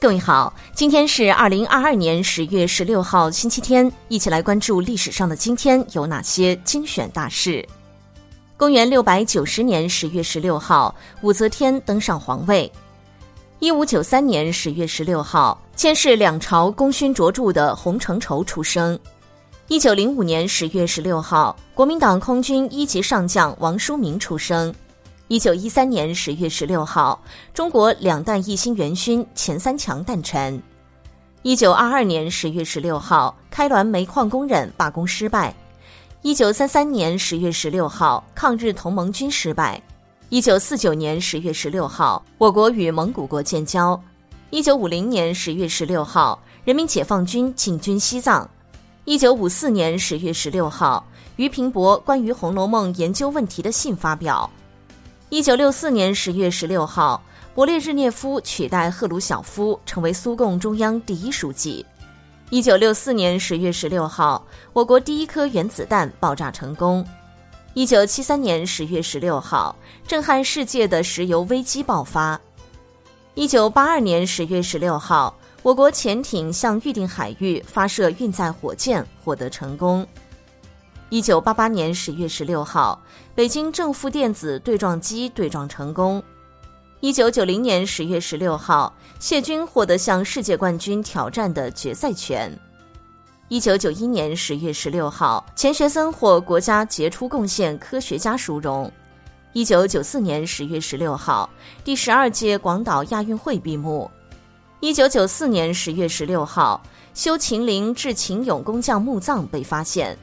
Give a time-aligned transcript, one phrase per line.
[0.00, 7.66] 各位好，今天是二零二二年十月十六号，星期天，一起来关注历史上的今天有哪些精选大事。
[8.56, 12.70] 公元六百九十年十月十六号，武则天登上皇位。
[13.58, 18.96] 一五九三年十月十六号，监视两朝功勋卓著的洪承畴出生。
[19.66, 24.72] 一九零五年十月十六号，国民党空军一级上将王书明出生。
[25.28, 27.20] 一九一三年十月十六号，
[27.52, 30.60] 中国两弹一星元勋钱三强诞辰。
[31.42, 35.54] 一九二二年十月十六号，开滦煤矿工人罢工失败。
[36.22, 39.78] 一九三三年十月十六号，抗日同盟军失败。
[40.30, 44.00] 一九四九年十月十六号，我国与蒙古国建交。
[44.48, 48.48] 一九五零年十月十六号，人民解放军进军西藏。
[49.04, 51.06] 一九五四年十月十六号，
[51.36, 54.50] 俞平伯关于《红楼梦》研究问题的信发表。
[55.30, 57.22] 一九六四年十月十六号，
[57.54, 61.84] 勃列日涅夫取代赫鲁晓夫成为苏共中央第一书记。
[62.48, 67.06] 一九六四年十月十六号，我国第一颗原子弹爆炸成功。
[67.74, 69.76] 一九七三年十月十六号，
[70.06, 72.40] 震撼世界的石油危机爆发。
[73.34, 75.34] 一九八二年十月十六号。
[75.64, 80.06] 我国潜艇向预定海域发射运载火箭，获得成功。
[81.10, 83.00] 一九八八年十月十六号，
[83.34, 86.22] 北京正负电子对撞机对撞成功。
[87.00, 92.52] 一九九零年十月十六号，谢军获得向世界冠军挑战的决赛权。
[93.48, 98.92] 一九九一年十月十六号，钱学森获国家杰出贡献科学家殊荣。
[99.54, 101.48] 一九九四年十月十六号，
[101.82, 104.10] 第十二届广岛亚运会闭幕。
[104.80, 106.82] 一九九四年十月十六号，
[107.14, 110.14] 修秦陵至秦俑工匠墓葬被发现。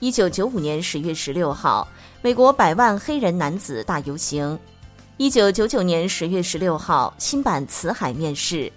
[0.00, 1.86] 一九九五年十月十六号，
[2.22, 4.56] 美国百万黑人男子大游行。
[5.16, 8.72] 一九九九年十月十六号，新版《辞海》面世。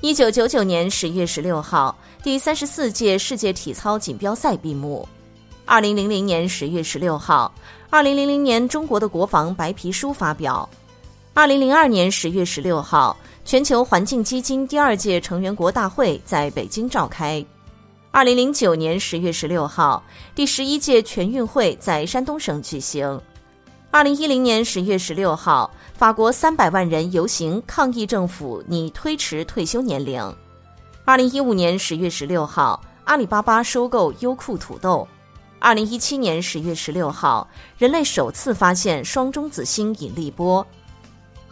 [0.00, 5.06] 一九九九年十月十六号，第三十四届世界体操锦标赛闭幕。
[5.66, 7.52] 二零零零年十月十六号，
[7.90, 10.66] 二零零零年中国的国防白皮书发表。
[11.34, 13.16] 二零零二年十月十六号。
[13.44, 17.44] 全球环境基金第二届成员国大会在北京召开。
[18.16, 20.02] 二零零九年十月十六号，
[20.34, 23.20] 第十一届全运会在山东省举行。
[23.90, 30.34] 二零一零年十月十六号，法国三百万人游行抗议政府拟推迟退休年龄。
[31.04, 35.06] 二零一五年十月十六号，阿里巴巴收购优酷土豆。
[35.58, 37.46] 二零一七年十月十六号，
[37.76, 40.66] 人类首次发现双中子星引力波。